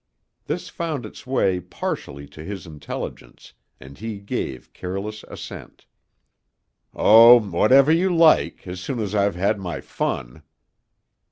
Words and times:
This 0.45 0.67
found 0.67 1.05
its 1.05 1.27
way 1.27 1.59
partially 1.59 2.25
to 2.29 2.43
his 2.43 2.65
intelligence 2.65 3.53
and 3.79 3.99
he 3.99 4.17
gave 4.17 4.73
careless 4.73 5.23
assent. 5.27 5.85
"Oh, 6.95 7.39
whenever 7.39 7.91
you 7.91 8.09
like, 8.09 8.65
as 8.65 8.79
soon 8.81 8.97
as 8.99 9.13
I've 9.13 9.35
had 9.35 9.59
my 9.59 9.79
fun." 9.79 10.41